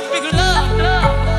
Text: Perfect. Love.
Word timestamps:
Perfect. 0.00 0.32
Love. 0.32 1.29